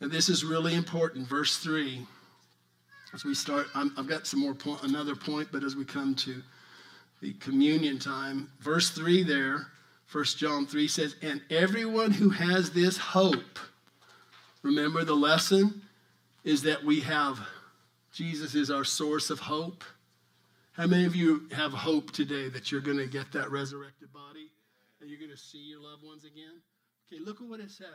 [0.00, 1.28] And this is really important.
[1.28, 2.06] Verse 3,
[3.14, 6.14] as we start, i have got some more point, another point, but as we come
[6.16, 6.42] to
[7.20, 9.68] the communion time, verse 3 there,
[10.12, 13.58] 1 John 3 says, And everyone who has this hope,
[14.68, 15.80] Remember, the lesson
[16.44, 17.40] is that we have
[18.12, 19.82] Jesus is our source of hope.
[20.72, 24.50] How many of you have hope today that you're going to get that resurrected body
[25.00, 26.60] and you're going to see your loved ones again?
[27.10, 27.88] Okay, look at what it says.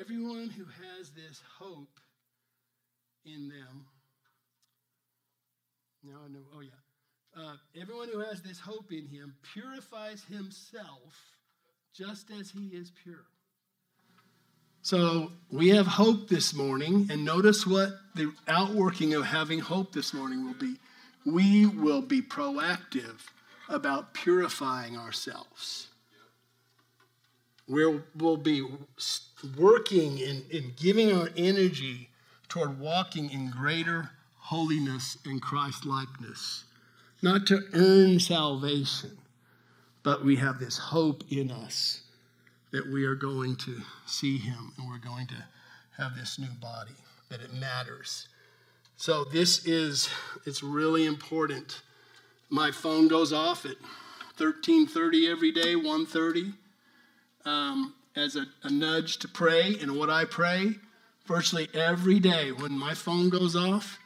[0.00, 2.00] Everyone who has this hope
[3.26, 3.84] in them.
[6.02, 7.42] Now I know, oh yeah.
[7.44, 11.14] Uh, everyone who has this hope in him purifies himself
[11.92, 13.26] just as he is pure.
[14.82, 20.14] So we have hope this morning, and notice what the outworking of having hope this
[20.14, 20.76] morning will be.
[21.26, 23.26] We will be proactive
[23.68, 25.88] about purifying ourselves.
[27.68, 28.02] We'll,
[28.38, 28.66] be
[29.56, 32.08] working and, and giving our energy
[32.48, 36.64] toward walking in greater holiness and Christ likeness.
[37.22, 39.18] Not to earn salvation,
[40.02, 42.00] but we have this hope in us
[42.70, 45.44] that we are going to see him and we're going to
[45.96, 46.94] have this new body,
[47.28, 48.28] that it matters.
[48.96, 50.08] So this is,
[50.46, 51.82] it's really important.
[52.48, 53.76] My phone goes off at
[54.38, 56.54] 1330 every day, 1:30,
[57.44, 59.76] um, as a, a nudge to pray.
[59.80, 60.74] And what I pray
[61.26, 63.98] virtually every day when my phone goes off,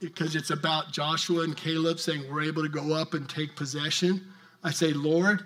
[0.00, 4.20] because it's about Joshua and Caleb saying we're able to go up and take possession.
[4.62, 5.42] I say, Lord,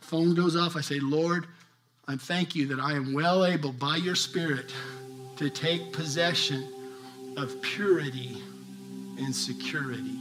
[0.00, 0.76] phone goes off.
[0.76, 1.46] I say, Lord,
[2.10, 4.74] I thank you that I am well able by your Spirit
[5.36, 6.68] to take possession
[7.36, 8.42] of purity
[9.16, 10.18] and security.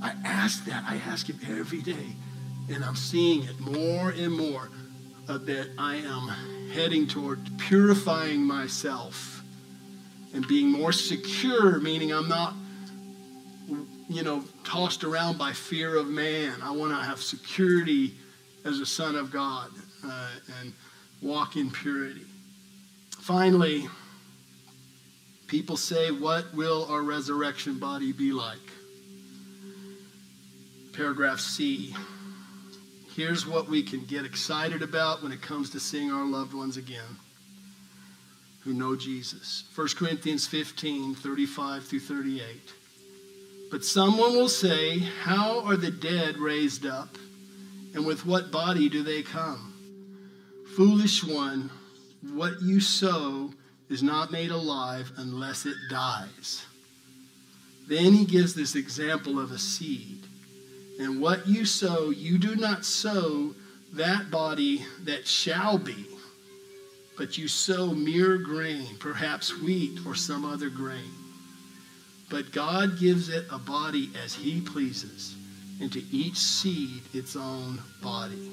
[0.00, 0.84] I ask that.
[0.86, 2.14] I ask it every day.
[2.72, 4.70] And I'm seeing it more and more
[5.28, 6.28] uh, that I am
[6.72, 9.42] heading toward purifying myself
[10.32, 12.54] and being more secure, meaning I'm not,
[14.08, 16.62] you know, tossed around by fear of man.
[16.62, 18.14] I want to have security
[18.64, 19.72] as a son of God
[20.04, 20.28] uh,
[20.60, 20.72] and
[21.22, 22.24] walk in purity.
[23.18, 23.88] Finally,
[25.46, 28.58] people say, What will our resurrection body be like?
[30.92, 31.94] Paragraph C.
[33.14, 36.76] Here's what we can get excited about when it comes to seeing our loved ones
[36.76, 37.18] again
[38.60, 39.64] who know Jesus.
[39.74, 42.44] 1 Corinthians 15 35 through 38.
[43.70, 47.16] But someone will say, How are the dead raised up?
[47.94, 49.69] And with what body do they come?
[50.80, 51.68] Foolish one,
[52.32, 53.52] what you sow
[53.90, 56.64] is not made alive unless it dies.
[57.86, 60.24] Then he gives this example of a seed.
[60.98, 63.54] And what you sow, you do not sow
[63.92, 66.06] that body that shall be,
[67.18, 71.12] but you sow mere grain, perhaps wheat or some other grain.
[72.30, 75.36] But God gives it a body as he pleases,
[75.78, 78.50] and to each seed its own body.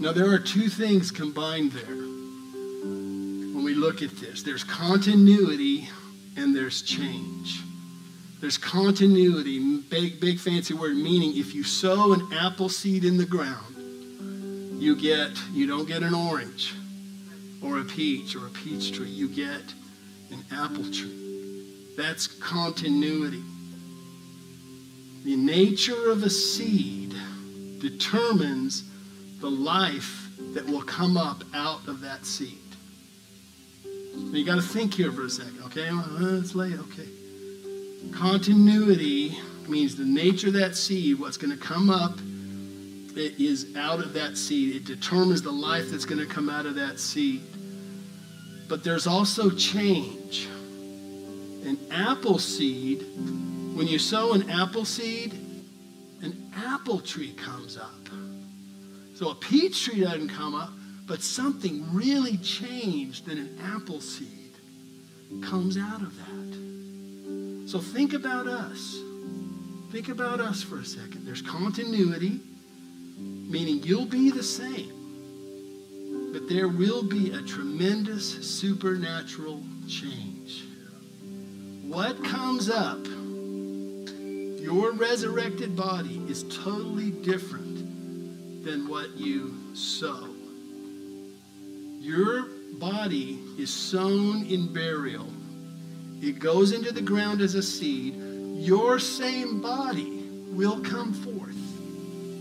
[0.00, 5.90] Now, there are two things combined there when we look at this there's continuity
[6.38, 7.60] and there's change.
[8.40, 13.26] There's continuity, big, big fancy word, meaning if you sow an apple seed in the
[13.26, 13.76] ground,
[14.80, 16.74] you get, you don't get an orange
[17.62, 19.10] or a peach or a peach tree.
[19.10, 19.74] You get
[20.30, 21.92] an apple tree.
[21.98, 23.42] That's continuity.
[25.24, 27.14] The nature of a seed
[27.78, 28.89] determines
[29.40, 32.58] the life that will come up out of that seed.
[34.32, 35.88] You got to think here for a second, okay?
[35.88, 37.08] Uh, well, it's late, okay.
[38.12, 39.38] Continuity
[39.68, 42.18] means the nature of that seed, what's going to come up
[43.16, 44.76] it is out of that seed.
[44.76, 47.42] It determines the life that's going to come out of that seed.
[48.68, 50.48] But there's also change.
[51.64, 53.02] An apple seed,
[53.74, 55.34] when you sow an apple seed,
[56.22, 57.99] an apple tree comes up.
[59.20, 60.70] So a peach tree doesn't come up,
[61.06, 64.54] but something really changed in an apple seed
[65.42, 67.68] comes out of that.
[67.68, 68.96] So think about us.
[69.92, 71.26] Think about us for a second.
[71.26, 72.40] There's continuity,
[73.18, 78.24] meaning you'll be the same, but there will be a tremendous
[78.58, 80.64] supernatural change.
[81.86, 83.04] What comes up,
[84.64, 87.70] your resurrected body is totally different
[88.62, 90.28] than what you sow.
[91.98, 92.46] Your
[92.78, 95.28] body is sown in burial.
[96.22, 98.14] It goes into the ground as a seed.
[98.56, 101.56] Your same body will come forth,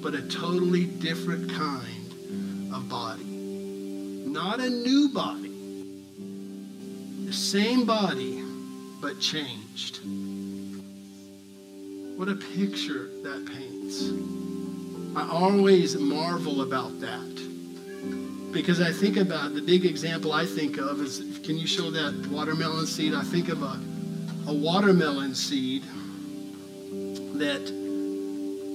[0.02, 3.24] but a totally different kind of body.
[3.24, 5.50] Not a new body.
[7.26, 8.44] The same body,
[9.02, 10.00] but changed.
[12.18, 14.39] What a picture that paints.
[15.16, 17.30] I always marvel about that
[18.52, 22.28] because I think about the big example I think of is can you show that
[22.32, 23.14] watermelon seed?
[23.14, 23.80] I think of a,
[24.48, 25.84] a watermelon seed
[27.40, 27.66] that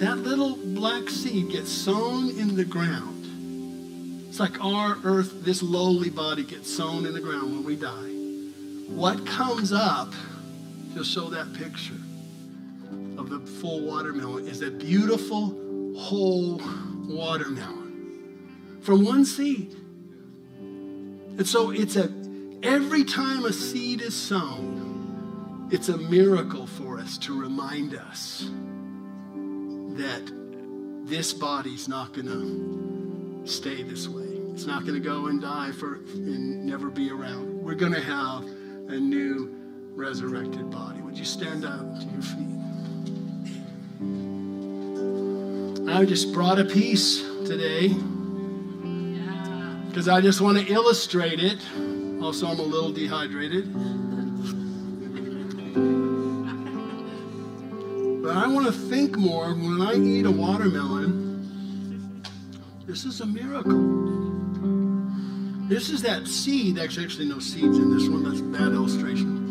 [0.01, 4.27] that little black seed gets sown in the ground.
[4.29, 8.11] It's like our earth, this lowly body gets sown in the ground when we die.
[8.89, 10.13] What comes up,
[10.95, 11.95] to show that picture
[13.17, 15.64] of the full watermelon, is a beautiful
[15.97, 16.61] whole
[17.07, 19.75] watermelon from one seed.
[21.37, 22.13] And so it's a
[22.63, 28.49] every time a seed is sown, it's a miracle for us to remind us
[29.97, 30.31] that
[31.07, 34.25] this body's not going to stay this way.
[34.53, 37.63] It's not going to go and die for and never be around.
[37.63, 39.51] We're going to have a new
[39.95, 41.01] resurrected body.
[41.01, 42.74] Would you stand up to your feet?
[45.89, 47.89] I just brought a piece today
[49.89, 51.59] because I just want to illustrate it.
[52.21, 53.73] Also, I'm a little dehydrated.
[58.23, 62.25] But I want to think more when I eat a watermelon.
[62.87, 64.05] This is a miracle.
[65.69, 66.79] This is that seed.
[66.79, 68.25] Actually, actually, no seeds in this one.
[68.25, 69.43] That's a bad illustration.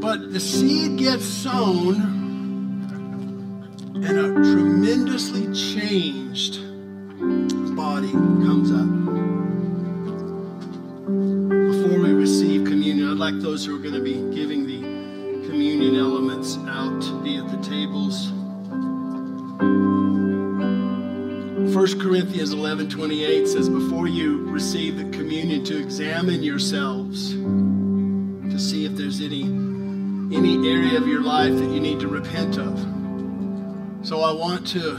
[0.00, 2.21] But the seed gets sown,
[4.04, 6.58] and a tremendously changed
[7.76, 8.88] body comes up.
[11.06, 14.80] Before we receive communion, I'd like those who are going to be giving the
[15.46, 18.32] communion elements out to be at the tables.
[21.72, 28.84] 1 Corinthians 11 28 says, Before you receive the communion, to examine yourselves to see
[28.84, 33.01] if there's any, any area of your life that you need to repent of.
[34.04, 34.98] So I want to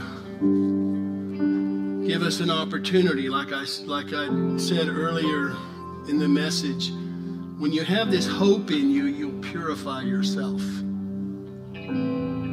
[2.08, 5.54] give us an opportunity, like I, like I said earlier
[6.08, 6.90] in the message.
[7.58, 10.62] When you have this hope in you, you'll purify yourself.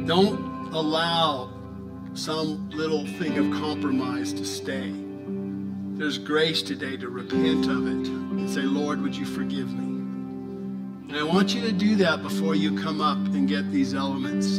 [0.06, 1.48] Don't allow
[2.12, 4.92] some little thing of compromise to stay.
[5.96, 9.84] There's grace today to repent of it and say, Lord, would you forgive me?
[11.08, 14.58] And I want you to do that before you come up and get these elements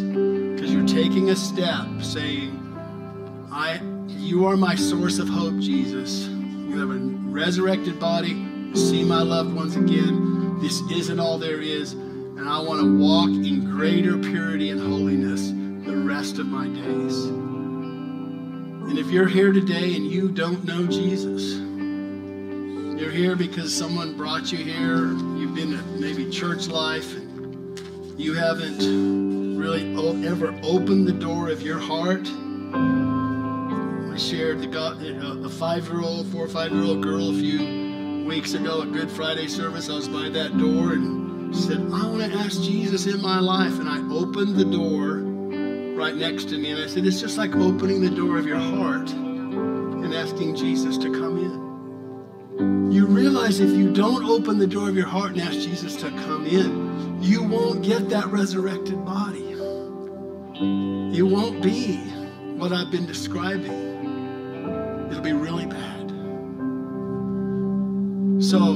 [0.74, 2.60] you're taking a step saying,
[3.52, 6.28] I you are my source of hope, Jesus.
[6.28, 7.00] You have a
[7.30, 8.74] resurrected body.
[8.74, 10.60] See my loved ones again.
[10.60, 11.94] This isn't all there is.
[11.94, 15.50] And I want to walk in greater purity and holiness
[15.86, 17.26] the rest of my days.
[17.26, 21.54] And if you're here today and you don't know Jesus,
[23.00, 29.33] you're here because someone brought you here, you've been maybe church life, and you haven't
[29.64, 32.28] really ever opened the door of your heart
[34.14, 38.92] I shared the God, a five-year-old, four or five-year-old girl a few weeks ago at
[38.92, 39.90] Good Friday service.
[39.90, 43.80] I was by that door, and said, I want to ask Jesus in my life.
[43.80, 45.18] And I opened the door
[45.98, 46.72] right next to me.
[46.72, 50.98] And I said, It's just like opening the door of your heart and asking Jesus
[51.00, 52.92] to come in.
[52.92, 56.10] You realize if you don't open the door of your heart and ask Jesus to
[56.10, 59.53] come in, you won't get that resurrected body.
[60.56, 61.98] You won't be
[62.58, 63.72] what I've been describing.
[65.10, 66.10] It'll be really bad.
[68.44, 68.74] So,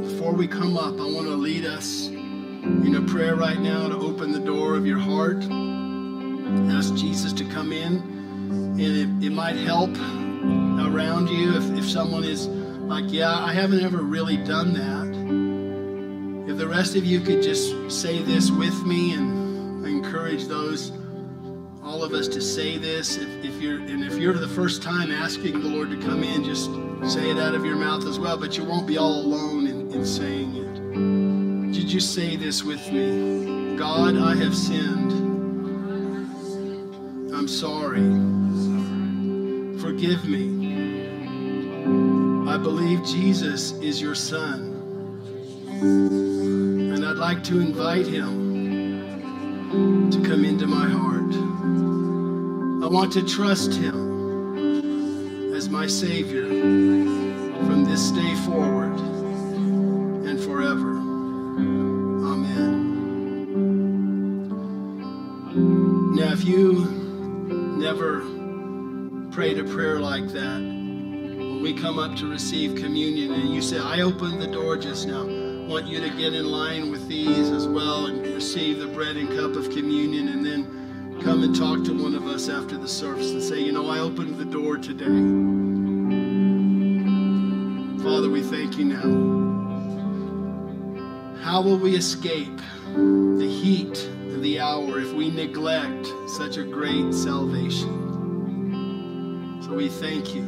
[0.00, 3.96] before we come up, I want to lead us in a prayer right now to
[3.96, 5.44] open the door of your heart.
[6.74, 9.96] Ask Jesus to come in, and it, it might help
[10.84, 16.50] around you if, if someone is like, Yeah, I haven't ever really done that.
[16.50, 19.35] If the rest of you could just say this with me and
[20.36, 20.92] encourage those
[21.82, 23.16] all of us to say this.
[23.16, 26.44] If, if, you're and if you're the first time asking the Lord to come in,
[26.44, 26.66] just
[27.10, 28.36] say it out of your mouth as well.
[28.36, 31.72] But you won't be all alone in, in saying it.
[31.72, 33.76] Did you say this with me?
[33.76, 35.12] God, I have sinned.
[37.32, 38.02] I'm sorry.
[39.80, 40.66] Forgive me.
[42.50, 44.72] I believe Jesus is your son.
[45.80, 48.45] And I'd like to invite him
[50.10, 51.32] to come into my heart.
[52.84, 58.98] I want to trust him as my Savior from this day forward
[60.28, 60.92] and forever.
[62.32, 62.76] Amen.
[66.14, 66.86] Now, if you
[67.78, 68.20] never
[69.30, 73.78] prayed a prayer like that, when we come up to receive communion and you say,
[73.78, 75.24] I opened the door just now,
[75.66, 79.28] want you to get in line with these as well and receive the bread and
[79.28, 83.32] cup of communion and then come and talk to one of us after the service
[83.32, 85.06] and say, you know, I opened the door today.
[88.04, 89.34] Father, we thank you now.
[91.42, 92.60] How will we escape
[92.94, 98.04] the heat of the hour if we neglect such a great salvation?
[99.62, 100.44] So we thank you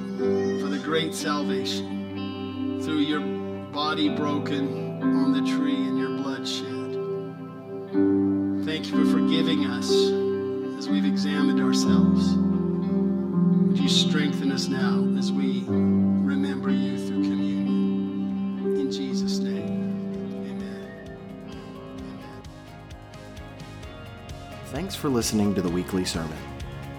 [0.61, 3.21] for the great salvation through your
[3.73, 6.95] body broken on the tree and your blood shed.
[8.65, 9.91] Thank you for forgiving us
[10.79, 12.37] as we've examined ourselves.
[13.69, 18.77] Would you strengthen us now as we remember you through communion?
[18.79, 20.13] In Jesus' name,
[20.47, 21.11] amen.
[21.49, 22.43] Amen.
[24.67, 26.39] Thanks for listening to the weekly sermon.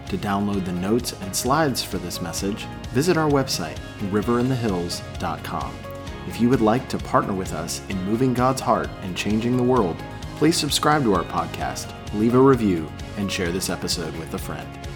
[0.08, 3.78] To download the notes and slides for this message, visit our website,
[4.10, 5.89] riverinthehills.com.
[6.30, 9.63] If you would like to partner with us in moving God's heart and changing the
[9.63, 9.97] world,
[10.36, 14.89] please subscribe to our podcast, leave a review, and share this episode with a friend.